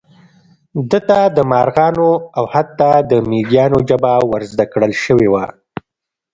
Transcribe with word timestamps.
ده 0.89 0.99
ته 1.09 1.19
د 1.37 1.39
مارغانو 1.51 2.09
او 2.37 2.43
حتی 2.53 2.93
د 3.11 3.13
مېږیانو 3.29 3.79
ژبه 3.89 4.11
ور 4.29 4.43
زده 4.51 4.65
کړل 4.73 4.91
شوې 5.03 5.27
وه. 5.33 5.45